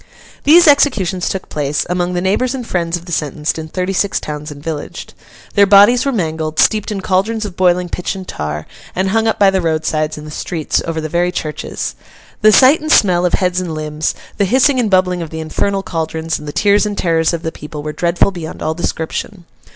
These 0.45 0.67
executions 0.67 1.29
took 1.29 1.47
place, 1.47 1.85
among 1.87 2.13
the 2.15 2.21
neighbours 2.21 2.55
and 2.55 2.65
friends 2.65 2.97
of 2.97 3.05
the 3.05 3.11
sentenced, 3.11 3.59
in 3.59 3.67
thirty 3.67 3.93
six 3.93 4.19
towns 4.19 4.49
and 4.49 4.63
villages. 4.63 5.13
Their 5.53 5.67
bodies 5.67 6.07
were 6.07 6.11
mangled, 6.11 6.57
steeped 6.57 6.91
in 6.91 7.01
caldrons 7.01 7.45
of 7.45 7.55
boiling 7.55 7.87
pitch 7.87 8.15
and 8.15 8.27
tar, 8.27 8.65
and 8.95 9.09
hung 9.09 9.27
up 9.27 9.37
by 9.37 9.51
the 9.51 9.61
roadsides, 9.61 10.17
in 10.17 10.25
the 10.25 10.31
streets, 10.31 10.81
over 10.87 10.99
the 10.99 11.07
very 11.07 11.31
churches. 11.31 11.93
The 12.41 12.51
sight 12.51 12.81
and 12.81 12.91
smell 12.91 13.27
of 13.27 13.33
heads 13.35 13.61
and 13.61 13.75
limbs, 13.75 14.15
the 14.37 14.45
hissing 14.45 14.79
and 14.79 14.89
bubbling 14.89 15.21
of 15.21 15.29
the 15.29 15.39
infernal 15.39 15.83
caldrons, 15.83 16.39
and 16.39 16.47
the 16.47 16.51
tears 16.51 16.87
and 16.87 16.97
terrors 16.97 17.31
of 17.31 17.43
the 17.43 17.51
people, 17.51 17.83
were 17.83 17.93
dreadful 17.93 18.31
beyond 18.31 18.63
all 18.63 18.73
description. 18.73 19.45